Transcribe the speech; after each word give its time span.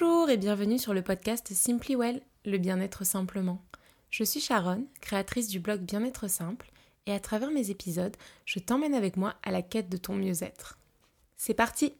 Bonjour 0.00 0.30
et 0.30 0.38
bienvenue 0.38 0.78
sur 0.78 0.94
le 0.94 1.02
podcast 1.02 1.52
Simply 1.52 1.94
Well, 1.94 2.22
le 2.46 2.56
bien-être 2.56 3.04
simplement. 3.04 3.62
Je 4.08 4.24
suis 4.24 4.40
Sharon, 4.40 4.86
créatrice 5.02 5.48
du 5.48 5.60
blog 5.60 5.82
Bien-être 5.82 6.26
simple, 6.26 6.70
et 7.04 7.12
à 7.12 7.20
travers 7.20 7.50
mes 7.50 7.68
épisodes, 7.68 8.16
je 8.46 8.60
t'emmène 8.60 8.94
avec 8.94 9.18
moi 9.18 9.34
à 9.42 9.50
la 9.50 9.60
quête 9.60 9.90
de 9.90 9.98
ton 9.98 10.14
mieux-être. 10.14 10.78
C'est 11.36 11.54
parti 11.54 11.92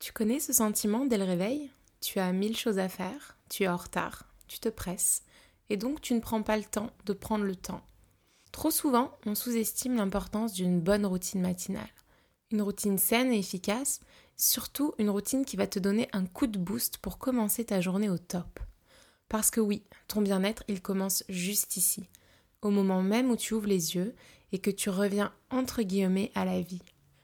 Tu 0.00 0.12
connais 0.12 0.40
ce 0.40 0.52
sentiment 0.52 1.06
dès 1.06 1.18
le 1.18 1.24
réveil? 1.24 1.70
Tu 2.00 2.18
as 2.18 2.32
mille 2.32 2.56
choses 2.56 2.80
à 2.80 2.88
faire, 2.88 3.36
tu 3.48 3.62
es 3.62 3.68
en 3.68 3.76
retard, 3.76 4.24
tu 4.48 4.58
te 4.58 4.68
presses, 4.68 5.22
et 5.70 5.76
donc 5.76 6.00
tu 6.00 6.14
ne 6.14 6.20
prends 6.20 6.42
pas 6.42 6.56
le 6.56 6.64
temps 6.64 6.90
de 7.06 7.12
prendre 7.12 7.44
le 7.44 7.54
temps. 7.54 7.86
Trop 8.50 8.72
souvent, 8.72 9.12
on 9.24 9.36
sous-estime 9.36 9.94
l'importance 9.94 10.52
d'une 10.52 10.80
bonne 10.80 11.06
routine 11.06 11.42
matinale. 11.42 11.88
Une 12.52 12.62
routine 12.62 12.98
saine 12.98 13.32
et 13.32 13.38
efficace, 13.38 14.00
surtout 14.36 14.92
une 14.98 15.08
routine 15.08 15.46
qui 15.46 15.56
va 15.56 15.66
te 15.66 15.78
donner 15.78 16.08
un 16.12 16.26
coup 16.26 16.46
de 16.46 16.58
boost 16.58 16.98
pour 16.98 17.18
commencer 17.18 17.64
ta 17.64 17.80
journée 17.80 18.10
au 18.10 18.18
top. 18.18 18.60
Parce 19.30 19.50
que 19.50 19.60
oui, 19.60 19.84
ton 20.06 20.20
bien-être, 20.20 20.62
il 20.68 20.82
commence 20.82 21.24
juste 21.30 21.78
ici, 21.78 22.10
au 22.60 22.68
moment 22.68 23.02
même 23.02 23.30
où 23.30 23.36
tu 23.36 23.54
ouvres 23.54 23.68
les 23.68 23.94
yeux 23.94 24.14
et 24.52 24.58
que 24.58 24.70
tu 24.70 24.90
reviens 24.90 25.32
entre 25.48 25.80
guillemets 25.80 26.30
à 26.34 26.44
la 26.44 26.60
vie. 26.60 26.82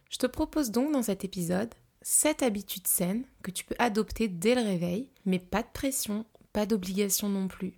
Je 0.08 0.16
te 0.16 0.26
propose 0.26 0.70
donc 0.70 0.92
dans 0.92 1.02
cet 1.02 1.24
épisode 1.24 1.74
7 2.00 2.42
habitudes 2.42 2.86
saines 2.86 3.26
que 3.42 3.50
tu 3.50 3.66
peux 3.66 3.76
adopter 3.78 4.28
dès 4.28 4.54
le 4.54 4.62
réveil, 4.62 5.10
mais 5.26 5.38
pas 5.38 5.62
de 5.62 5.68
pression, 5.74 6.24
pas 6.54 6.64
d'obligation 6.64 7.28
non 7.28 7.48
plus. 7.48 7.74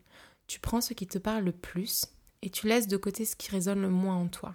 Tu 0.47 0.61
prends 0.61 0.81
ce 0.81 0.95
qui 0.95 1.09
te 1.09 1.19
parle 1.19 1.43
le 1.43 1.53
plus 1.53 2.07
et 2.43 2.51
tu 2.51 2.69
laisses 2.69 2.87
de 2.87 2.97
côté 2.97 3.25
ce 3.25 3.35
qui 3.35 3.51
résonne 3.51 3.83
le 3.83 3.91
moins 3.91 4.17
en 4.17 4.29
toi. 4.29 4.55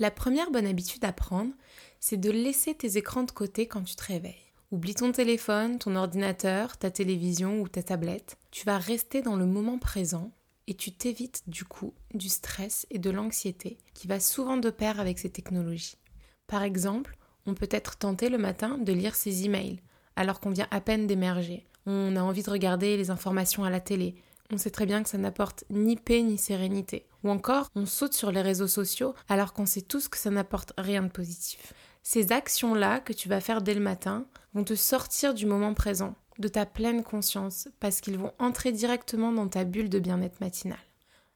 La 0.00 0.10
première 0.10 0.50
bonne 0.50 0.66
habitude 0.66 1.04
à 1.04 1.12
prendre, 1.12 1.52
c'est 2.00 2.16
de 2.16 2.30
laisser 2.30 2.74
tes 2.74 2.96
écrans 2.96 3.24
de 3.24 3.30
côté 3.32 3.66
quand 3.66 3.82
tu 3.82 3.94
te 3.96 4.04
réveilles. 4.04 4.32
Oublie 4.70 4.94
ton 4.94 5.12
téléphone, 5.12 5.78
ton 5.78 5.94
ordinateur, 5.94 6.78
ta 6.78 6.90
télévision 6.90 7.60
ou 7.60 7.68
ta 7.68 7.82
tablette. 7.82 8.38
Tu 8.50 8.64
vas 8.64 8.78
rester 8.78 9.20
dans 9.20 9.36
le 9.36 9.44
moment 9.44 9.76
présent 9.76 10.32
et 10.68 10.72
tu 10.72 10.90
t'évites 10.90 11.42
du 11.48 11.66
coup 11.66 11.92
du 12.14 12.30
stress 12.30 12.86
et 12.90 12.98
de 12.98 13.10
l'anxiété 13.10 13.76
qui 13.92 14.06
va 14.06 14.20
souvent 14.20 14.56
de 14.56 14.70
pair 14.70 15.00
avec 15.00 15.18
ces 15.18 15.28
technologies. 15.28 15.98
Par 16.46 16.62
exemple, 16.62 17.18
on 17.44 17.52
peut 17.52 17.68
être 17.70 17.98
tenté 17.98 18.30
le 18.30 18.38
matin 18.38 18.78
de 18.78 18.94
lire 18.94 19.14
ses 19.14 19.44
emails 19.44 19.82
alors 20.16 20.40
qu'on 20.40 20.48
vient 20.48 20.68
à 20.70 20.80
peine 20.80 21.06
d'émerger. 21.06 21.66
On 21.84 22.16
a 22.16 22.22
envie 22.22 22.42
de 22.42 22.50
regarder 22.50 22.96
les 22.96 23.10
informations 23.10 23.64
à 23.64 23.70
la 23.70 23.80
télé, 23.80 24.14
on 24.52 24.58
sait 24.58 24.70
très 24.70 24.86
bien 24.86 25.02
que 25.02 25.08
ça 25.08 25.18
n'apporte 25.18 25.64
ni 25.70 25.96
paix 25.96 26.22
ni 26.22 26.38
sérénité. 26.38 27.06
Ou 27.22 27.30
encore, 27.30 27.68
on 27.74 27.86
saute 27.86 28.14
sur 28.14 28.32
les 28.32 28.42
réseaux 28.42 28.68
sociaux 28.68 29.14
alors 29.28 29.52
qu'on 29.52 29.66
sait 29.66 29.82
tous 29.82 30.08
que 30.08 30.18
ça 30.18 30.30
n'apporte 30.30 30.72
rien 30.78 31.02
de 31.02 31.08
positif. 31.08 31.72
Ces 32.02 32.32
actions-là 32.32 33.00
que 33.00 33.12
tu 33.12 33.28
vas 33.28 33.40
faire 33.40 33.62
dès 33.62 33.74
le 33.74 33.80
matin 33.80 34.26
vont 34.54 34.64
te 34.64 34.74
sortir 34.74 35.34
du 35.34 35.46
moment 35.46 35.74
présent, 35.74 36.14
de 36.38 36.48
ta 36.48 36.66
pleine 36.66 37.02
conscience, 37.02 37.68
parce 37.78 38.00
qu'ils 38.00 38.18
vont 38.18 38.32
entrer 38.38 38.72
directement 38.72 39.32
dans 39.32 39.48
ta 39.48 39.64
bulle 39.64 39.90
de 39.90 39.98
bien-être 39.98 40.40
matinal. 40.40 40.78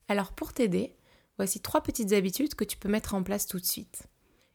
Alors 0.09 0.33
pour 0.33 0.53
t'aider, 0.53 0.97
voici 1.37 1.61
trois 1.61 1.83
petites 1.83 2.13
habitudes 2.13 2.55
que 2.55 2.65
tu 2.65 2.77
peux 2.77 2.89
mettre 2.89 3.15
en 3.15 3.23
place 3.23 3.47
tout 3.47 3.61
de 3.61 3.65
suite. 3.65 4.05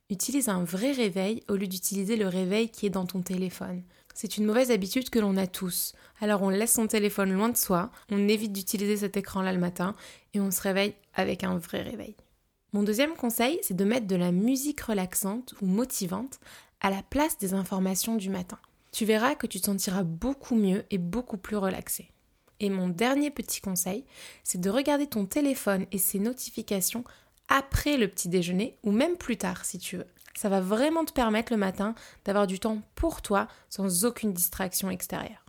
Utilise 0.10 0.50
un 0.50 0.64
vrai 0.64 0.92
réveil 0.92 1.44
au 1.48 1.56
lieu 1.56 1.68
d'utiliser 1.68 2.16
le 2.16 2.28
réveil 2.28 2.70
qui 2.70 2.88
est 2.88 2.92
dans 2.92 3.06
ton 3.06 3.22
téléphone. 3.22 3.84
C'est 4.22 4.36
une 4.36 4.44
mauvaise 4.44 4.70
habitude 4.70 5.10
que 5.10 5.20
l'on 5.20 5.38
a 5.38 5.48
tous. 5.48 5.94
Alors 6.20 6.42
on 6.42 6.50
laisse 6.50 6.74
son 6.74 6.88
téléphone 6.88 7.32
loin 7.32 7.48
de 7.48 7.56
soi, 7.56 7.90
on 8.12 8.28
évite 8.28 8.52
d'utiliser 8.52 8.98
cet 8.98 9.16
écran-là 9.16 9.54
le 9.54 9.60
matin 9.60 9.96
et 10.34 10.42
on 10.42 10.52
se 10.52 10.60
réveille 10.60 10.94
avec 11.14 11.46
un 11.46 11.58
vrai 11.58 11.84
réveil. 11.84 12.18
Mon 12.74 12.84
deuxième 12.84 13.14
conseil, 13.14 13.60
c'est 13.62 13.78
de 13.78 13.86
mettre 13.86 14.08
de 14.08 14.18
la 14.18 14.34
musique 14.34 14.82
relaxante 14.82 15.54
ou 15.62 15.68
motivante 15.68 16.42
à 16.82 16.90
la 16.90 17.02
place 17.02 17.38
des 17.38 17.54
informations 17.54 18.18
du 18.18 18.30
matin. 18.30 18.60
Tu 18.92 19.06
verras 19.06 19.36
que 19.36 19.48
tu 19.48 19.62
te 19.62 19.68
sentiras 19.68 20.04
beaucoup 20.04 20.56
mieux 20.56 20.84
et 20.92 20.98
beaucoup 20.98 21.38
plus 21.38 21.56
relaxé. 21.56 22.12
Et 22.60 22.70
mon 22.70 22.90
dernier 22.90 23.32
petit 23.32 23.62
conseil, 23.62 24.04
c'est 24.44 24.60
de 24.60 24.70
regarder 24.70 25.08
ton 25.08 25.28
téléphone 25.28 25.86
et 25.94 25.98
ses 25.98 26.20
notifications 26.20 27.06
après 27.48 27.96
le 27.96 28.10
petit 28.10 28.28
déjeuner 28.28 28.76
ou 28.84 28.92
même 28.92 29.16
plus 29.16 29.38
tard 29.38 29.64
si 29.64 29.80
tu 29.80 29.96
veux. 29.96 30.08
Ça 30.40 30.48
va 30.48 30.62
vraiment 30.62 31.04
te 31.04 31.12
permettre 31.12 31.52
le 31.52 31.58
matin 31.58 31.96
d'avoir 32.24 32.48
du 32.48 32.62
temps 32.62 32.82
pour 32.96 33.22
toi 33.22 33.50
sans 33.68 34.06
aucune 34.06 34.32
distraction 34.32 34.90
extérieure. 34.90 35.44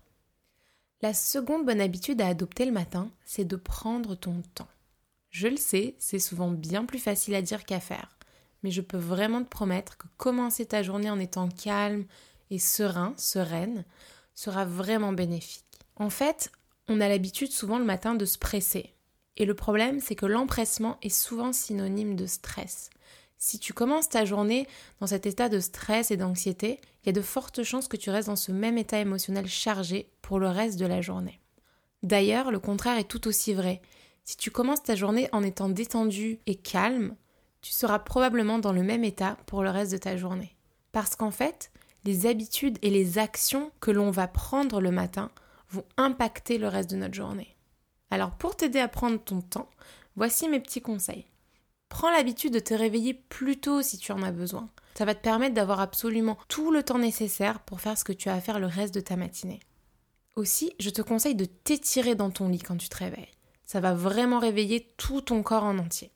La 1.01 1.15
seconde 1.15 1.65
bonne 1.65 1.81
habitude 1.81 2.21
à 2.21 2.27
adopter 2.27 2.65
le 2.65 2.73
matin, 2.73 3.09
c'est 3.25 3.45
de 3.45 3.55
prendre 3.55 4.17
ton 4.17 4.43
temps. 4.57 4.67
Je 5.29 5.47
le 5.47 5.59
sais, 5.59 5.95
c'est 6.01 6.19
souvent 6.19 6.51
bien 6.51 6.87
plus 6.87 6.99
facile 6.99 7.37
à 7.37 7.41
dire 7.41 7.65
qu'à 7.67 7.79
faire, 7.79 8.19
mais 8.65 8.73
je 8.73 8.81
peux 8.81 8.99
vraiment 8.99 9.45
te 9.45 9.49
promettre 9.49 9.97
que 9.97 10.09
commencer 10.17 10.67
ta 10.67 10.83
journée 10.83 11.09
en 11.09 11.21
étant 11.21 11.49
calme 11.49 12.05
et 12.51 12.59
serein, 12.59 13.15
sereine, 13.17 13.85
sera 14.35 14.65
vraiment 14.65 15.13
bénéfique. 15.13 15.79
En 15.95 16.11
fait, 16.11 16.51
on 16.89 17.01
a 17.01 17.09
l'habitude 17.09 17.53
souvent 17.53 17.79
le 17.79 17.85
matin 17.85 18.17
de 18.17 18.25
se 18.25 18.39
presser, 18.39 18.93
et 19.37 19.45
le 19.45 19.55
problème, 19.55 20.01
c'est 20.01 20.17
que 20.17 20.27
l'empressement 20.27 20.99
est 21.01 21.11
souvent 21.11 21.53
synonyme 21.53 22.17
de 22.17 22.27
stress. 22.27 22.91
Si 23.43 23.59
tu 23.59 23.73
commences 23.73 24.11
ta 24.11 24.27
journée 24.27 24.67
dans 25.01 25.07
cet 25.07 25.25
état 25.25 25.49
de 25.49 25.61
stress 25.61 26.11
et 26.11 26.19
d'anxiété, 26.19 26.79
il 27.03 27.07
y 27.07 27.09
a 27.09 27.13
de 27.13 27.23
fortes 27.23 27.63
chances 27.63 27.89
que 27.89 27.97
tu 27.97 28.11
restes 28.11 28.29
dans 28.29 28.37
ce 28.37 28.53
même 28.53 28.77
état 28.77 29.01
émotionnel 29.01 29.49
chargé 29.49 30.11
pour 30.21 30.39
le 30.39 30.49
reste 30.49 30.79
de 30.79 30.85
la 30.85 31.01
journée. 31.01 31.41
D'ailleurs, 32.03 32.51
le 32.51 32.59
contraire 32.59 32.99
est 32.99 33.09
tout 33.09 33.27
aussi 33.27 33.55
vrai. 33.55 33.81
Si 34.25 34.37
tu 34.37 34.51
commences 34.51 34.83
ta 34.83 34.95
journée 34.95 35.31
en 35.33 35.43
étant 35.43 35.71
détendu 35.71 36.39
et 36.45 36.55
calme, 36.55 37.17
tu 37.63 37.73
seras 37.73 37.99
probablement 37.99 38.59
dans 38.59 38.75
le 38.75 38.83
même 38.83 39.05
état 39.05 39.39
pour 39.47 39.63
le 39.63 39.71
reste 39.71 39.93
de 39.93 39.97
ta 39.97 40.19
journée. 40.19 40.55
Parce 40.93 41.17
qu'en 41.17 41.31
fait, 41.31 41.73
les 42.05 42.27
habitudes 42.27 42.79
et 42.83 42.91
les 42.91 43.17
actions 43.17 43.73
que 43.81 43.91
l'on 43.91 44.11
va 44.11 44.29
prendre 44.29 44.83
le 44.83 44.91
matin 44.91 45.31
vont 45.71 45.87
impacter 45.97 46.59
le 46.59 46.69
reste 46.69 46.91
de 46.91 46.97
notre 46.97 47.15
journée. 47.15 47.57
Alors 48.11 48.33
pour 48.33 48.55
t'aider 48.55 48.81
à 48.81 48.89
prendre 48.89 49.19
ton 49.19 49.41
temps, 49.41 49.71
voici 50.15 50.47
mes 50.47 50.61
petits 50.61 50.83
conseils. 50.83 51.25
Prends 51.91 52.11
l'habitude 52.11 52.55
de 52.55 52.61
te 52.61 52.73
réveiller 52.73 53.13
plus 53.13 53.61
tôt 53.61 53.83
si 53.83 53.99
tu 53.99 54.13
en 54.13 54.23
as 54.23 54.33
besoin. 54.33 54.71
Ça 54.95 55.05
va 55.05 55.15
te 55.15 55.21
permettre 55.21 55.55
d'avoir 55.55 55.81
absolument 55.81 56.39
tout 56.49 56.71
le 56.71 56.83
temps 56.83 56.99
nécessaire 56.99 57.61
pour 57.61 57.83
faire 57.83 57.99
ce 57.99 58.05
que 58.05 58.13
tu 58.13 58.31
as 58.31 58.35
à 58.35 58.41
faire 58.41 58.61
le 58.61 58.67
reste 58.67 58.95
de 58.95 59.01
ta 59.01 59.17
matinée. 59.17 59.61
Aussi, 60.37 60.73
je 60.79 60.89
te 60.89 61.03
conseille 61.03 61.35
de 61.35 61.45
t'étirer 61.45 62.15
dans 62.15 62.31
ton 62.31 62.49
lit 62.49 62.61
quand 62.61 62.77
tu 62.77 62.89
te 62.89 62.97
réveilles. 62.97 63.29
Ça 63.67 63.81
va 63.81 63.93
vraiment 63.93 64.39
réveiller 64.39 64.89
tout 64.97 65.21
ton 65.21 65.43
corps 65.43 65.65
en 65.65 65.79
entier. 65.79 66.13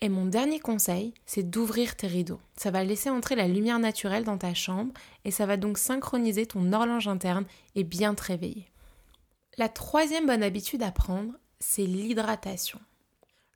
Et 0.00 0.08
mon 0.08 0.26
dernier 0.26 0.60
conseil, 0.60 1.12
c'est 1.26 1.48
d'ouvrir 1.48 1.96
tes 1.96 2.06
rideaux. 2.06 2.40
Ça 2.56 2.70
va 2.70 2.84
laisser 2.84 3.10
entrer 3.10 3.34
la 3.34 3.48
lumière 3.48 3.80
naturelle 3.80 4.24
dans 4.24 4.38
ta 4.38 4.54
chambre 4.54 4.92
et 5.24 5.30
ça 5.30 5.46
va 5.46 5.56
donc 5.56 5.76
synchroniser 5.76 6.46
ton 6.46 6.72
horloge 6.72 7.08
interne 7.08 7.46
et 7.74 7.82
bien 7.82 8.14
te 8.14 8.22
réveiller. 8.22 8.70
La 9.56 9.68
troisième 9.68 10.26
bonne 10.26 10.44
habitude 10.44 10.82
à 10.82 10.92
prendre, 10.92 11.32
c'est 11.58 11.86
l'hydratation. 11.86 12.78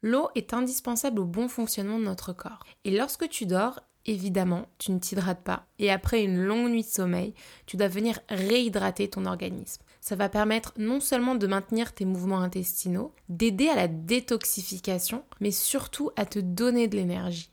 L'eau 0.03 0.29
est 0.35 0.53
indispensable 0.53 1.21
au 1.21 1.25
bon 1.25 1.49
fonctionnement 1.49 1.99
de 1.99 2.05
notre 2.05 2.33
corps. 2.33 2.65
Et 2.85 2.91
lorsque 2.91 3.29
tu 3.29 3.47
dors, 3.47 3.81
évidemment, 4.05 4.67
tu 4.79 4.91
ne 4.93 4.99
t'hydrates 4.99 5.43
pas. 5.43 5.67
Et 5.79 5.91
après 5.91 6.25
une 6.25 6.43
longue 6.43 6.71
nuit 6.71 6.83
de 6.83 6.89
sommeil, 6.89 7.35
tu 7.67 7.77
dois 7.77 7.89
venir 7.89 8.19
réhydrater 8.29 9.09
ton 9.09 9.27
organisme. 9.27 9.83
Ça 10.01 10.17
va 10.17 10.29
permettre 10.29 10.73
non 10.77 10.99
seulement 10.99 11.37
de 11.37 11.47
maintenir 11.47 11.93
tes 11.93 12.05
mouvements 12.05 12.41
intestinaux, 12.41 13.15
d'aider 13.29 13.69
à 13.69 13.77
la 13.77 13.87
détoxification, 13.87 15.25
mais 15.41 15.53
surtout 15.53 16.11
à 16.17 16.27
te 16.27 16.41
donner 16.41 16.89
de 16.89 16.97
l'énergie. 16.97 17.51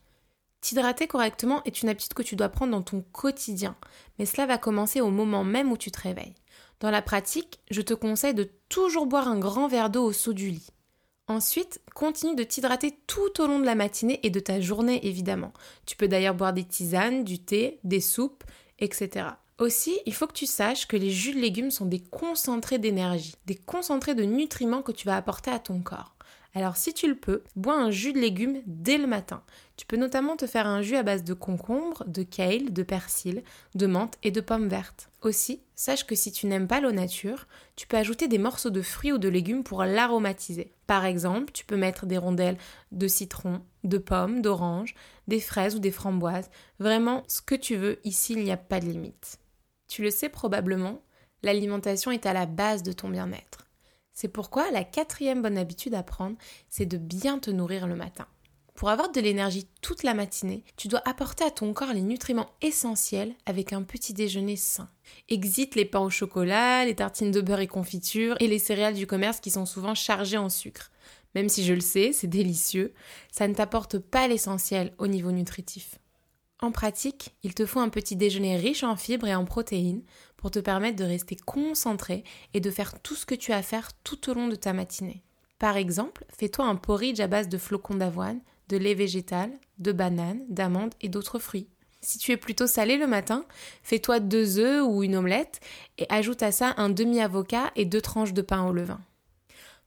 T'hydrater 0.61 1.07
correctement 1.07 1.63
est 1.63 1.83
une 1.83 1.89
habitude 1.89 2.13
que 2.13 2.23
tu 2.23 2.35
dois 2.35 2.49
prendre 2.49 2.71
dans 2.71 2.81
ton 2.81 3.01
quotidien, 3.13 3.75
mais 4.17 4.25
cela 4.25 4.45
va 4.45 4.57
commencer 4.57 4.99
au 4.99 5.09
moment 5.09 5.43
même 5.43 5.71
où 5.71 5.77
tu 5.77 5.91
te 5.91 6.01
réveilles. 6.01 6.35
Dans 6.79 6.91
la 6.91 7.01
pratique, 7.01 7.59
je 7.71 7.81
te 7.81 7.93
conseille 7.93 8.33
de 8.33 8.49
toujours 8.67 9.05
boire 9.05 9.27
un 9.27 9.39
grand 9.39 9.67
verre 9.67 9.89
d'eau 9.89 10.03
au 10.03 10.13
saut 10.13 10.33
du 10.33 10.49
lit. 10.49 10.69
Ensuite, 11.29 11.79
continue 11.93 12.35
de 12.35 12.43
t'hydrater 12.43 12.97
tout 13.05 13.39
au 13.39 13.45
long 13.45 13.59
de 13.59 13.65
la 13.65 13.75
matinée 13.75 14.19
et 14.23 14.31
de 14.31 14.39
ta 14.39 14.59
journée 14.59 15.05
évidemment. 15.05 15.53
Tu 15.85 15.95
peux 15.95 16.07
d'ailleurs 16.07 16.33
boire 16.33 16.53
des 16.53 16.63
tisanes, 16.63 17.23
du 17.23 17.37
thé, 17.37 17.79
des 17.83 18.01
soupes, 18.01 18.43
etc. 18.79 19.27
Aussi, 19.59 19.95
il 20.07 20.13
faut 20.15 20.25
que 20.25 20.33
tu 20.33 20.47
saches 20.47 20.87
que 20.87 20.97
les 20.97 21.11
jus 21.11 21.35
de 21.35 21.39
légumes 21.39 21.69
sont 21.69 21.85
des 21.85 21.99
concentrés 21.99 22.79
d'énergie, 22.79 23.35
des 23.45 23.53
concentrés 23.53 24.15
de 24.15 24.23
nutriments 24.23 24.81
que 24.81 24.91
tu 24.91 25.05
vas 25.05 25.17
apporter 25.17 25.51
à 25.51 25.59
ton 25.59 25.81
corps. 25.81 26.15
Alors 26.55 26.77
si 26.77 26.93
tu 26.93 27.07
le 27.07 27.15
peux, 27.15 27.43
bois 27.55 27.75
un 27.75 27.91
jus 27.91 28.11
de 28.11 28.19
légumes 28.19 28.61
dès 28.65 28.97
le 28.97 29.05
matin. 29.05 29.43
Tu 29.77 29.85
peux 29.85 29.97
notamment 29.97 30.35
te 30.35 30.47
faire 30.47 30.65
un 30.65 30.81
jus 30.81 30.95
à 30.95 31.03
base 31.03 31.23
de 31.23 31.33
concombre, 31.35 32.03
de 32.07 32.23
kale, 32.23 32.73
de 32.73 32.83
persil, 32.83 33.43
de 33.75 33.85
menthe 33.85 34.17
et 34.23 34.31
de 34.31 34.41
pommes 34.41 34.67
vertes. 34.67 35.09
Aussi, 35.21 35.61
sache 35.75 36.07
que 36.07 36.15
si 36.15 36.31
tu 36.31 36.47
n'aimes 36.47 36.67
pas 36.67 36.81
l'eau 36.81 36.91
nature, 36.91 37.47
tu 37.75 37.87
peux 37.87 37.97
ajouter 37.97 38.27
des 38.27 38.39
morceaux 38.39 38.71
de 38.71 38.81
fruits 38.81 39.11
ou 39.11 39.19
de 39.19 39.29
légumes 39.29 39.63
pour 39.63 39.83
l'aromatiser. 39.83 40.73
Par 40.87 41.05
exemple, 41.05 41.51
tu 41.53 41.65
peux 41.65 41.77
mettre 41.77 42.07
des 42.07 42.17
rondelles 42.17 42.57
de 42.91 43.07
citron, 43.07 43.61
de 43.83 43.99
pommes, 43.99 44.41
d'orange, 44.41 44.95
des 45.27 45.39
fraises 45.39 45.75
ou 45.75 45.79
des 45.79 45.91
framboises. 45.91 46.49
Vraiment, 46.79 47.23
ce 47.27 47.41
que 47.41 47.55
tu 47.55 47.75
veux, 47.75 47.99
ici 48.05 48.33
il 48.33 48.43
n'y 48.43 48.51
a 48.51 48.57
pas 48.57 48.79
de 48.79 48.87
limite. 48.87 49.39
Tu 49.87 50.01
le 50.01 50.09
sais 50.09 50.29
probablement, 50.29 51.01
l'alimentation 51.43 52.11
est 52.11 52.25
à 52.25 52.33
la 52.33 52.47
base 52.47 52.81
de 52.81 52.91
ton 52.91 53.09
bien-être. 53.09 53.68
C'est 54.21 54.27
pourquoi 54.27 54.69
la 54.71 54.83
quatrième 54.83 55.41
bonne 55.41 55.57
habitude 55.57 55.93
à 55.93 56.03
prendre, 56.03 56.35
c'est 56.69 56.85
de 56.85 56.97
bien 56.97 57.39
te 57.39 57.49
nourrir 57.49 57.87
le 57.87 57.95
matin. 57.95 58.27
Pour 58.75 58.89
avoir 58.89 59.13
de 59.13 59.21
l'énergie 59.21 59.65
toute 59.81 60.03
la 60.03 60.13
matinée, 60.13 60.65
tu 60.75 60.89
dois 60.89 61.01
apporter 61.05 61.45
à 61.45 61.51
ton 61.51 61.71
corps 61.71 61.93
les 61.93 62.01
nutriments 62.01 62.49
essentiels 62.61 63.33
avec 63.45 63.71
un 63.71 63.81
petit 63.81 64.13
déjeuner 64.13 64.57
sain. 64.57 64.89
Exite 65.29 65.75
les 65.75 65.85
pains 65.85 66.01
au 66.01 66.09
chocolat, 66.09 66.83
les 66.83 66.95
tartines 66.95 67.31
de 67.31 67.39
beurre 67.39 67.61
et 67.61 67.67
confiture 67.67 68.35
et 68.41 68.49
les 68.49 68.59
céréales 68.59 68.95
du 68.95 69.07
commerce 69.07 69.39
qui 69.39 69.51
sont 69.51 69.65
souvent 69.65 69.95
chargées 69.95 70.37
en 70.37 70.49
sucre. 70.49 70.91
Même 71.33 71.47
si 71.47 71.63
je 71.63 71.73
le 71.73 71.79
sais, 71.79 72.11
c'est 72.11 72.27
délicieux, 72.27 72.93
ça 73.31 73.47
ne 73.47 73.53
t'apporte 73.53 73.99
pas 73.99 74.27
l'essentiel 74.27 74.93
au 74.97 75.07
niveau 75.07 75.31
nutritif. 75.31 75.97
En 76.61 76.71
pratique, 76.71 77.35
il 77.43 77.53
te 77.53 77.65
faut 77.65 77.79
un 77.79 77.87
petit 77.87 78.17
déjeuner 78.17 78.57
riche 78.57 78.83
en 78.83 78.97
fibres 78.97 79.27
et 79.27 79.35
en 79.35 79.45
protéines 79.45 80.03
pour 80.35 80.51
te 80.51 80.59
permettre 80.59 80.97
de 80.97 81.05
rester 81.05 81.37
concentré 81.37 82.23
et 82.53 82.59
de 82.59 82.69
faire 82.69 83.01
tout 83.01 83.15
ce 83.15 83.25
que 83.25 83.35
tu 83.35 83.53
as 83.53 83.57
à 83.57 83.61
faire 83.61 83.93
tout 84.03 84.29
au 84.29 84.33
long 84.33 84.49
de 84.49 84.55
ta 84.55 84.73
matinée. 84.73 85.23
Par 85.57 85.77
exemple, 85.77 86.25
fais-toi 86.37 86.65
un 86.65 86.75
porridge 86.75 87.19
à 87.21 87.27
base 87.27 87.47
de 87.47 87.57
flocons 87.57 87.95
d'avoine, 87.95 88.41
de 88.67 88.77
lait 88.77 88.93
végétal, 88.93 89.51
de 89.77 89.91
bananes, 89.93 90.43
d'amandes 90.49 90.93
et 91.01 91.09
d'autres 91.09 91.39
fruits. 91.39 91.67
Si 92.01 92.17
tu 92.17 92.31
es 92.31 92.37
plutôt 92.37 92.67
salé 92.67 92.97
le 92.97 93.07
matin, 93.07 93.45
fais-toi 93.83 94.19
deux 94.19 94.59
œufs 94.59 94.85
ou 94.85 95.03
une 95.03 95.15
omelette 95.15 95.59
et 95.97 96.05
ajoute 96.09 96.43
à 96.43 96.51
ça 96.51 96.73
un 96.77 96.89
demi-avocat 96.89 97.71
et 97.75 97.85
deux 97.85 98.01
tranches 98.01 98.33
de 98.33 98.41
pain 98.41 98.65
au 98.65 98.73
levain. 98.73 99.01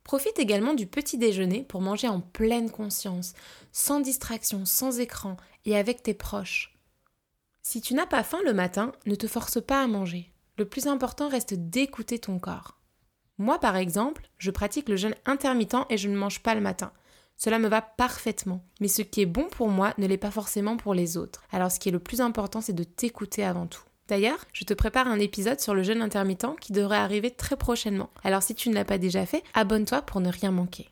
Profite 0.05 0.39
également 0.39 0.75
du 0.75 0.87
petit 0.87 1.19
déjeuner 1.19 1.63
pour 1.63 1.81
manger 1.81 2.09
en 2.09 2.21
pleine 2.21 2.71
conscience, 2.71 3.35
sans 3.71 4.01
distraction, 4.01 4.65
sans 4.65 5.01
écran 5.01 5.37
et 5.65 5.77
avec 5.77 6.03
tes 6.03 6.15
proches. 6.15 6.77
Si 7.63 7.81
tu 7.81 7.95
n'as 7.95 8.07
pas 8.07 8.25
faim 8.25 8.41
le 8.45 8.53
matin, 8.53 8.93
ne 9.07 9.15
te 9.15 9.29
force 9.29 9.63
pas 9.63 9.83
à 9.83 9.87
manger. 9.87 10.33
Le 10.59 10.69
plus 10.69 10.89
important 10.89 11.29
reste 11.29 11.55
d'écouter 11.55 12.19
ton 12.19 12.39
corps. 12.39 12.79
Moi, 13.39 13.59
par 13.59 13.77
exemple, 13.77 14.29
je 14.39 14.51
pratique 14.51 14.89
le 14.89 14.97
jeûne 14.97 15.15
intermittent 15.25 15.87
et 15.89 15.97
je 15.97 16.09
ne 16.09 16.17
mange 16.17 16.43
pas 16.43 16.55
le 16.55 16.61
matin. 16.61 16.93
Cela 17.37 17.59
me 17.59 17.69
va 17.69 17.81
parfaitement. 17.81 18.65
Mais 18.81 18.89
ce 18.89 19.03
qui 19.03 19.23
est 19.23 19.27
bon 19.27 19.49
pour 19.49 19.69
moi 19.69 19.95
ne 19.99 20.07
l'est 20.07 20.19
pas 20.19 20.31
forcément 20.31 20.77
pour 20.77 20.95
les 20.95 21.17
autres. 21.17 21.43
Alors 21.51 21.71
ce 21.71 21.81
qui 21.81 21.89
est 21.89 21.93
le 21.93 21.99
plus 21.99 22.21
important, 22.21 22.61
c'est 22.61 22.73
de 22.73 22.85
t'écouter 22.85 23.45
avant 23.45 23.67
tout. 23.67 23.83
D'ailleurs, 24.09 24.45
je 24.53 24.65
te 24.65 24.75
prépare 24.75 25.07
un 25.07 25.19
épisode 25.19 25.61
sur 25.61 25.75
le 25.75 25.83
jeûne 25.83 26.03
intermittent 26.03 26.59
qui 26.61 26.73
devrait 26.73 26.97
arriver 26.97 27.31
très 27.31 27.57
prochainement. 27.57 28.11
Alors 28.25 28.43
si 28.43 28.55
tu 28.55 28.69
ne 28.69 28.75
l'as 28.75 28.85
pas 28.85 28.99
déjà 28.99 29.25
fait, 29.27 29.43
abonne-toi 29.55 30.03
pour 30.03 30.21
ne 30.21 30.31
rien 30.31 30.51
manquer. 30.51 30.89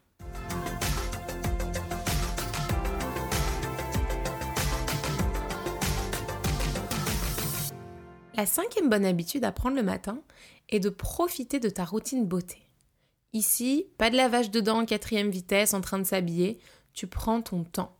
La 8.34 8.46
cinquième 8.46 8.88
bonne 8.88 9.04
habitude 9.04 9.44
à 9.44 9.52
prendre 9.52 9.76
le 9.76 9.82
matin 9.82 10.22
est 10.70 10.80
de 10.80 10.88
profiter 10.88 11.60
de 11.60 11.68
ta 11.68 11.84
routine 11.84 12.26
beauté. 12.26 12.58
Ici, 13.32 13.86
pas 13.98 14.08
de 14.08 14.16
lavage 14.16 14.50
de 14.50 14.60
dents 14.60 14.80
en 14.80 14.86
quatrième 14.86 15.30
vitesse 15.30 15.74
en 15.74 15.80
train 15.80 15.98
de 15.98 16.04
s'habiller, 16.04 16.58
tu 16.94 17.06
prends 17.06 17.42
ton 17.42 17.64
temps. 17.64 17.99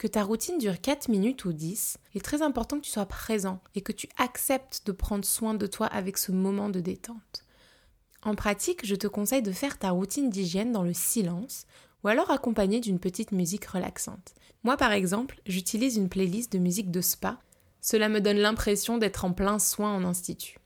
Que 0.00 0.06
ta 0.06 0.24
routine 0.24 0.56
dure 0.56 0.80
4 0.80 1.10
minutes 1.10 1.44
ou 1.44 1.52
10, 1.52 1.98
il 2.14 2.16
est 2.16 2.24
très 2.24 2.40
important 2.40 2.78
que 2.78 2.86
tu 2.86 2.90
sois 2.90 3.04
présent 3.04 3.60
et 3.74 3.82
que 3.82 3.92
tu 3.92 4.08
acceptes 4.16 4.86
de 4.86 4.92
prendre 4.92 5.26
soin 5.26 5.52
de 5.52 5.66
toi 5.66 5.88
avec 5.88 6.16
ce 6.16 6.32
moment 6.32 6.70
de 6.70 6.80
détente. 6.80 7.44
En 8.22 8.34
pratique, 8.34 8.86
je 8.86 8.94
te 8.94 9.06
conseille 9.06 9.42
de 9.42 9.52
faire 9.52 9.78
ta 9.78 9.90
routine 9.90 10.30
d'hygiène 10.30 10.72
dans 10.72 10.84
le 10.84 10.94
silence 10.94 11.66
ou 12.02 12.08
alors 12.08 12.30
accompagné 12.30 12.80
d'une 12.80 12.98
petite 12.98 13.32
musique 13.32 13.66
relaxante. 13.66 14.32
Moi 14.64 14.78
par 14.78 14.92
exemple, 14.92 15.38
j'utilise 15.44 15.98
une 15.98 16.08
playlist 16.08 16.50
de 16.50 16.58
musique 16.58 16.90
de 16.90 17.02
spa 17.02 17.38
cela 17.82 18.08
me 18.08 18.22
donne 18.22 18.38
l'impression 18.38 18.96
d'être 18.96 19.26
en 19.26 19.34
plein 19.34 19.58
soin 19.58 19.94
en 19.94 20.04
institut. 20.04 20.58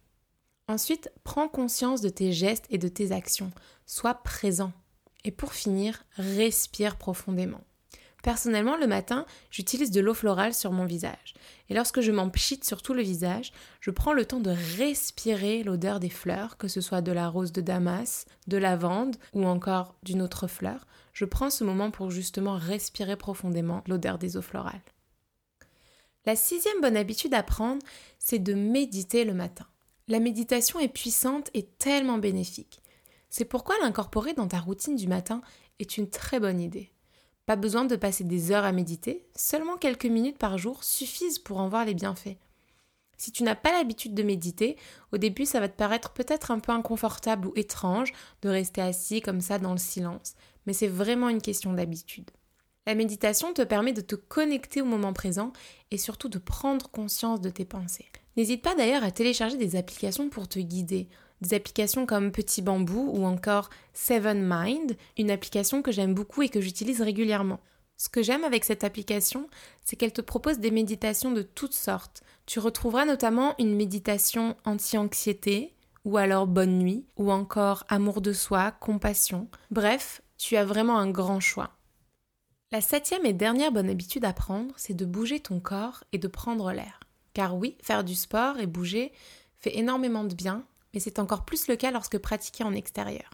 Ensuite, 0.69 1.11
prends 1.25 1.49
conscience 1.49 2.01
de 2.01 2.09
tes 2.09 2.33
gestes 2.33 2.67
et 2.71 2.79
de 2.79 2.89
tes 2.89 3.11
actions. 3.11 3.51
Sois 3.85 4.15
présent. 4.15 4.73
Et 5.25 5.33
pour 5.33 5.55
finir, 5.55 6.05
respire 6.17 6.97
profondément. 6.97 7.65
Personnellement, 8.25 8.79
le 8.79 8.87
matin, 8.87 9.26
j'utilise 9.50 9.91
de 9.91 10.00
l'eau 10.00 10.15
florale 10.15 10.55
sur 10.55 10.73
mon 10.73 10.87
visage. 10.87 11.35
Et 11.69 11.75
lorsque 11.75 12.00
je 12.00 12.11
m'empchite 12.11 12.65
sur 12.65 12.81
tout 12.81 12.94
le 12.94 13.03
visage, 13.03 13.53
je 13.81 13.91
prends 13.91 14.15
le 14.15 14.25
temps 14.25 14.41
de 14.41 14.55
respirer 14.79 15.62
l'odeur 15.62 16.00
des 16.00 16.09
fleurs, 16.09 16.56
que 16.56 16.67
ce 16.67 16.81
soit 16.81 17.03
de 17.03 17.12
la 17.12 17.29
rose 17.29 17.53
de 17.53 17.61
Damas, 17.61 18.25
de 18.47 18.56
lavande 18.56 19.17
ou 19.35 19.44
encore 19.44 19.94
d'une 20.05 20.23
autre 20.23 20.47
fleur. 20.47 20.87
Je 21.12 21.26
prends 21.26 21.50
ce 21.50 21.65
moment 21.65 21.91
pour 21.91 22.11
justement 22.11 22.56
respirer 22.56 23.17
profondément 23.17 23.85
l'odeur 23.87 24.17
des 24.17 24.38
eaux 24.38 24.43
florales. 24.43 24.81
La 26.25 26.35
sixième 26.35 26.81
bonne 26.81 26.97
habitude 26.97 27.35
à 27.35 27.43
prendre, 27.43 27.85
c'est 28.19 28.38
de 28.38 28.55
méditer 28.55 29.26
le 29.26 29.35
matin. 29.35 29.67
La 30.09 30.19
méditation 30.19 30.81
est 30.81 30.88
puissante 30.88 31.50
et 31.53 31.67
tellement 31.67 32.17
bénéfique. 32.17 32.81
C'est 33.29 33.44
pourquoi 33.44 33.75
l'incorporer 33.82 34.32
dans 34.32 34.49
ta 34.49 34.61
routine 34.61 34.97
du 34.97 35.09
matin 35.09 35.43
est 35.79 35.99
une 35.99 36.09
très 36.09 36.41
bonne 36.41 36.62
idée. 36.62 36.94
Pas 37.46 37.56
besoin 37.56 37.85
de 37.85 37.96
passer 37.96 38.25
des 38.25 38.52
heures 38.52 38.64
à 38.64 38.73
méditer, 38.73 39.26
seulement 39.37 39.76
quelques 39.76 40.06
minutes 40.06 40.38
par 40.38 40.56
jour 40.56 40.82
suffisent 40.82 41.38
pour 41.38 41.58
en 41.58 41.69
voir 41.69 41.85
les 41.85 41.94
bienfaits. 41.94 42.38
Si 43.17 43.32
tu 43.32 43.43
n'as 43.43 43.55
pas 43.55 43.73
l'habitude 43.73 44.14
de 44.14 44.23
méditer, 44.23 44.76
au 45.12 45.19
début 45.19 45.46
ça 45.46 45.61
va 45.61 45.69
te 45.69 45.76
paraître 45.76 46.12
peut-être 46.12 46.50
un 46.50 46.58
peu 46.58 46.73
inconfortable 46.73 47.49
ou 47.49 47.52
étrange 47.55 48.12
de 48.43 48.49
rester 48.49 48.81
assis 48.81 49.20
comme 49.20 49.41
ça 49.41 49.58
dans 49.58 49.73
le 49.73 49.79
silence, 49.79 50.35
mais 50.67 50.73
c'est 50.73 50.88
vraiment 50.88 51.29
une 51.29 51.43
question 51.43 51.73
d'habitude. 51.73 52.31
La 52.87 52.94
méditation 52.94 53.55
te 53.55 53.62
permet 53.62 53.93
de 53.93 54.02
te 54.02 54.14
connecter 54.14 54.82
au 54.82 54.85
moment 54.85 55.12
présent 55.12 55.52
et 55.90 55.97
surtout 55.97 56.29
de 56.29 56.38
prendre 56.38 56.90
conscience 56.90 57.40
de 57.40 57.49
tes 57.50 57.64
pensées. 57.64 58.11
N'hésite 58.37 58.62
pas 58.62 58.75
d'ailleurs 58.75 59.05
à 59.05 59.11
télécharger 59.11 59.56
des 59.56 59.76
applications 59.76 60.29
pour 60.29 60.49
te 60.49 60.58
guider. 60.58 61.08
Applications 61.52 62.06
comme 62.06 62.32
Petit 62.32 62.62
Bambou 62.62 63.11
ou 63.12 63.25
encore 63.25 63.69
Seven 63.93 64.43
Mind, 64.49 64.96
une 65.19 65.31
application 65.31 65.82
que 65.82 65.93
j'aime 65.93 66.14
beaucoup 66.14 66.43
et 66.43 66.49
que 66.49 66.61
j'utilise 66.61 67.02
régulièrement. 67.02 67.61
Ce 67.96 68.08
que 68.08 68.23
j'aime 68.23 68.44
avec 68.44 68.64
cette 68.64 68.85
application, 68.85 69.49
c'est 69.85 69.96
qu'elle 69.96 70.12
te 70.12 70.20
propose 70.20 70.58
des 70.58 70.70
méditations 70.70 71.32
de 71.32 71.43
toutes 71.43 71.75
sortes. 71.75 72.23
Tu 72.46 72.58
retrouveras 72.58 73.05
notamment 73.05 73.55
une 73.58 73.76
méditation 73.76 74.56
anti-anxiété, 74.64 75.75
ou 76.05 76.17
alors 76.17 76.46
bonne 76.46 76.79
nuit, 76.79 77.06
ou 77.17 77.31
encore 77.31 77.85
amour 77.88 78.20
de 78.20 78.32
soi, 78.32 78.73
compassion. 78.73 79.49
Bref, 79.70 80.23
tu 80.38 80.56
as 80.56 80.64
vraiment 80.64 80.99
un 80.99 81.11
grand 81.11 81.40
choix. 81.40 81.70
La 82.73 82.81
septième 82.81 83.25
et 83.25 83.32
dernière 83.32 83.70
bonne 83.70 83.88
habitude 83.88 84.25
à 84.25 84.32
prendre, 84.32 84.75
c'est 84.76 84.94
de 84.94 85.05
bouger 85.05 85.40
ton 85.40 85.61
corps 85.61 86.02
et 86.12 86.19
de 86.19 86.29
prendre 86.29 86.73
l'air. 86.73 87.00
Car 87.32 87.56
oui, 87.56 87.76
faire 87.82 88.05
du 88.05 88.14
sport 88.14 88.58
et 88.58 88.67
bouger 88.67 89.12
fait 89.61 89.79
énormément 89.79 90.25
de 90.25 90.35
bien, 90.35 90.67
mais 90.94 91.00
c'est 91.00 91.19
encore 91.19 91.44
plus 91.44 91.69
le 91.69 91.76
cas 91.76 91.91
lorsque 91.91 92.19
pratiqué 92.19 92.64
en 92.64 92.73
extérieur. 92.73 93.31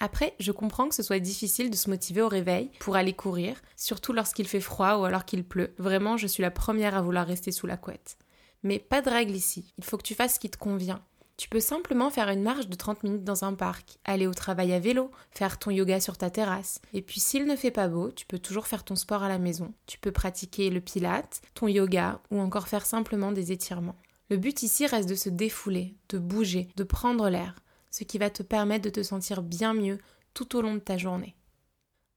Après, 0.00 0.34
je 0.40 0.50
comprends 0.50 0.88
que 0.88 0.96
ce 0.96 1.02
soit 1.04 1.20
difficile 1.20 1.70
de 1.70 1.76
se 1.76 1.88
motiver 1.88 2.22
au 2.22 2.28
réveil 2.28 2.72
pour 2.80 2.96
aller 2.96 3.12
courir, 3.12 3.62
surtout 3.76 4.12
lorsqu'il 4.12 4.48
fait 4.48 4.60
froid 4.60 4.96
ou 4.96 5.04
alors 5.04 5.24
qu'il 5.24 5.44
pleut. 5.44 5.74
Vraiment, 5.78 6.16
je 6.16 6.26
suis 6.26 6.42
la 6.42 6.50
première 6.50 6.96
à 6.96 7.02
vouloir 7.02 7.24
rester 7.24 7.52
sous 7.52 7.68
la 7.68 7.76
couette. 7.76 8.16
Mais 8.64 8.80
pas 8.80 9.00
de 9.00 9.10
règle 9.10 9.36
ici, 9.36 9.72
il 9.78 9.84
faut 9.84 9.96
que 9.96 10.02
tu 10.02 10.16
fasses 10.16 10.34
ce 10.34 10.40
qui 10.40 10.50
te 10.50 10.58
convient. 10.58 11.04
Tu 11.36 11.48
peux 11.48 11.60
simplement 11.60 12.10
faire 12.10 12.28
une 12.28 12.42
marche 12.42 12.68
de 12.68 12.74
30 12.74 13.04
minutes 13.04 13.24
dans 13.24 13.44
un 13.44 13.54
parc, 13.54 13.98
aller 14.04 14.26
au 14.26 14.34
travail 14.34 14.72
à 14.72 14.78
vélo, 14.78 15.10
faire 15.30 15.58
ton 15.58 15.70
yoga 15.70 15.98
sur 15.98 16.18
ta 16.18 16.30
terrasse. 16.30 16.80
Et 16.92 17.02
puis 17.02 17.20
s'il 17.20 17.46
ne 17.46 17.56
fait 17.56 17.70
pas 17.70 17.88
beau, 17.88 18.10
tu 18.10 18.26
peux 18.26 18.38
toujours 18.38 18.66
faire 18.66 18.84
ton 18.84 18.96
sport 18.96 19.22
à 19.22 19.28
la 19.28 19.38
maison. 19.38 19.72
Tu 19.86 19.98
peux 19.98 20.12
pratiquer 20.12 20.68
le 20.68 20.80
pilate, 20.80 21.42
ton 21.54 21.68
yoga 21.68 22.20
ou 22.30 22.40
encore 22.40 22.68
faire 22.68 22.86
simplement 22.86 23.32
des 23.32 23.50
étirements. 23.50 23.96
Le 24.32 24.38
but 24.38 24.62
ici 24.62 24.86
reste 24.86 25.10
de 25.10 25.14
se 25.14 25.28
défouler, 25.28 25.94
de 26.08 26.16
bouger, 26.16 26.70
de 26.76 26.84
prendre 26.84 27.28
l'air, 27.28 27.54
ce 27.90 28.02
qui 28.02 28.16
va 28.16 28.30
te 28.30 28.42
permettre 28.42 28.82
de 28.82 28.88
te 28.88 29.02
sentir 29.02 29.42
bien 29.42 29.74
mieux 29.74 29.98
tout 30.32 30.56
au 30.56 30.62
long 30.62 30.72
de 30.72 30.80
ta 30.80 30.96
journée. 30.96 31.36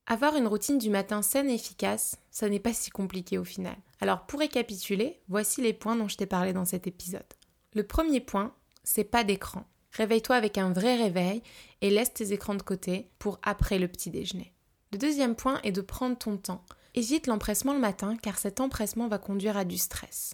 Avoir 0.07 0.37
une 0.37 0.47
routine 0.47 0.77
du 0.77 0.89
matin 0.89 1.21
saine 1.21 1.49
et 1.49 1.55
efficace, 1.55 2.15
ça 2.31 2.47
n'est 2.47 2.61
pas 2.61 2.71
si 2.71 2.89
compliqué 2.89 3.37
au 3.37 3.43
final. 3.43 3.75
Alors 3.99 4.25
pour 4.27 4.39
récapituler, 4.39 5.19
voici 5.27 5.61
les 5.61 5.73
points 5.73 5.97
dont 5.97 6.07
je 6.07 6.15
t'ai 6.15 6.25
parlé 6.25 6.53
dans 6.53 6.63
cet 6.63 6.87
épisode. 6.87 7.25
Le 7.73 7.85
premier 7.85 8.21
point, 8.21 8.55
c'est 8.85 9.03
pas 9.03 9.25
d'écran. 9.25 9.65
Réveille-toi 9.91 10.37
avec 10.37 10.57
un 10.57 10.71
vrai 10.71 10.95
réveil 10.95 11.43
et 11.81 11.89
laisse 11.89 12.13
tes 12.13 12.31
écrans 12.31 12.55
de 12.55 12.61
côté 12.61 13.09
pour 13.19 13.39
après 13.43 13.77
le 13.77 13.89
petit 13.89 14.09
déjeuner. 14.09 14.53
Le 14.93 14.97
deuxième 14.97 15.35
point 15.35 15.59
est 15.63 15.73
de 15.73 15.81
prendre 15.81 16.17
ton 16.17 16.37
temps. 16.37 16.63
Évite 16.93 17.27
l'empressement 17.27 17.73
le 17.73 17.79
matin 17.81 18.15
car 18.15 18.37
cet 18.37 18.61
empressement 18.61 19.09
va 19.09 19.17
conduire 19.17 19.57
à 19.57 19.65
du 19.65 19.77
stress. 19.77 20.33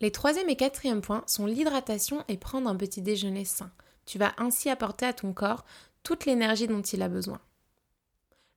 Les 0.00 0.10
troisième 0.10 0.48
et 0.48 0.56
quatrième 0.56 1.00
points 1.00 1.24
sont 1.26 1.46
l'hydratation 1.46 2.24
et 2.28 2.36
prendre 2.36 2.68
un 2.68 2.76
petit 2.76 3.00
déjeuner 3.00 3.44
sain. 3.44 3.70
Tu 4.04 4.18
vas 4.18 4.34
ainsi 4.38 4.68
apporter 4.68 5.06
à 5.06 5.12
ton 5.12 5.32
corps 5.32 5.64
toute 6.02 6.26
l'énergie 6.26 6.68
dont 6.68 6.82
il 6.82 7.02
a 7.02 7.08
besoin. 7.08 7.40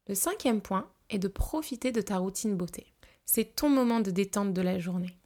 Le 0.07 0.15
cinquième 0.15 0.61
point 0.61 0.89
est 1.09 1.19
de 1.19 1.27
profiter 1.27 1.91
de 1.91 2.01
ta 2.01 2.17
routine 2.17 2.55
beauté. 2.55 2.93
C'est 3.25 3.55
ton 3.55 3.69
moment 3.69 3.99
de 3.99 4.11
détente 4.11 4.53
de 4.53 4.61
la 4.61 4.79
journée. 4.79 5.17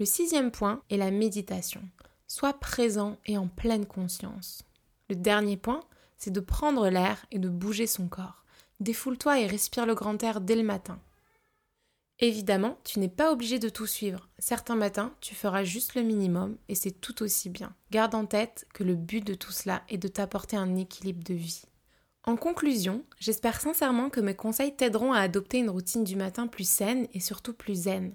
Le 0.00 0.06
sixième 0.06 0.50
point 0.50 0.82
est 0.90 0.96
la 0.96 1.10
méditation. 1.10 1.82
Sois 2.26 2.54
présent 2.54 3.18
et 3.26 3.38
en 3.38 3.46
pleine 3.46 3.86
conscience. 3.86 4.64
Le 5.08 5.14
dernier 5.14 5.56
point, 5.56 5.84
c'est 6.16 6.32
de 6.32 6.40
prendre 6.40 6.88
l'air 6.88 7.24
et 7.30 7.38
de 7.38 7.48
bouger 7.48 7.86
son 7.86 8.08
corps. 8.08 8.44
Défoule-toi 8.80 9.40
et 9.40 9.46
respire 9.46 9.86
le 9.86 9.94
grand 9.94 10.20
air 10.22 10.40
dès 10.40 10.56
le 10.56 10.62
matin. 10.62 10.98
Évidemment, 12.20 12.78
tu 12.84 13.00
n'es 13.00 13.08
pas 13.08 13.32
obligé 13.32 13.58
de 13.58 13.68
tout 13.68 13.86
suivre. 13.86 14.28
Certains 14.38 14.76
matins, 14.76 15.14
tu 15.20 15.34
feras 15.34 15.64
juste 15.64 15.94
le 15.96 16.02
minimum 16.02 16.56
et 16.68 16.74
c'est 16.74 16.92
tout 16.92 17.22
aussi 17.22 17.50
bien. 17.50 17.74
Garde 17.90 18.14
en 18.14 18.24
tête 18.24 18.66
que 18.72 18.84
le 18.84 18.94
but 18.94 19.26
de 19.26 19.34
tout 19.34 19.50
cela 19.50 19.82
est 19.88 19.98
de 19.98 20.08
t'apporter 20.08 20.56
un 20.56 20.76
équilibre 20.76 21.24
de 21.24 21.34
vie. 21.34 21.62
En 22.22 22.36
conclusion, 22.36 23.04
j'espère 23.18 23.60
sincèrement 23.60 24.10
que 24.10 24.20
mes 24.20 24.34
conseils 24.34 24.74
t'aideront 24.74 25.12
à 25.12 25.20
adopter 25.20 25.58
une 25.58 25.68
routine 25.68 26.04
du 26.04 26.16
matin 26.16 26.46
plus 26.46 26.68
saine 26.68 27.06
et 27.12 27.20
surtout 27.20 27.52
plus 27.52 27.74
zen. 27.82 28.14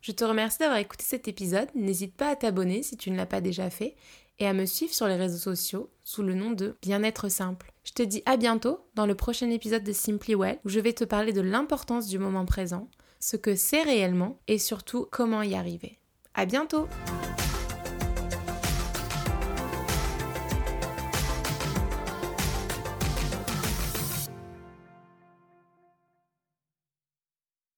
Je 0.00 0.12
te 0.12 0.24
remercie 0.24 0.58
d'avoir 0.58 0.78
écouté 0.78 1.04
cet 1.04 1.28
épisode, 1.28 1.68
n'hésite 1.74 2.16
pas 2.16 2.30
à 2.30 2.36
t'abonner 2.36 2.82
si 2.82 2.96
tu 2.96 3.10
ne 3.10 3.16
l'as 3.16 3.26
pas 3.26 3.42
déjà 3.42 3.68
fait 3.68 3.96
et 4.38 4.46
à 4.46 4.54
me 4.54 4.64
suivre 4.64 4.94
sur 4.94 5.06
les 5.06 5.16
réseaux 5.16 5.36
sociaux 5.36 5.90
sous 6.04 6.22
le 6.22 6.32
nom 6.32 6.52
de 6.52 6.78
Bien-être 6.80 7.28
simple. 7.28 7.70
Je 7.84 7.92
te 7.92 8.02
dis 8.02 8.22
à 8.24 8.38
bientôt 8.38 8.86
dans 8.94 9.04
le 9.04 9.14
prochain 9.14 9.50
épisode 9.50 9.84
de 9.84 9.92
Simply 9.92 10.34
Well 10.34 10.58
où 10.64 10.70
je 10.70 10.80
vais 10.80 10.94
te 10.94 11.04
parler 11.04 11.34
de 11.34 11.42
l'importance 11.42 12.06
du 12.06 12.18
moment 12.18 12.46
présent, 12.46 12.88
ce 13.20 13.36
que 13.36 13.54
c'est 13.54 13.82
réellement 13.82 14.40
et 14.48 14.58
surtout 14.58 15.06
comment 15.10 15.42
y 15.42 15.54
arriver. 15.54 15.98
À 16.34 16.46
bientôt! 16.46 16.88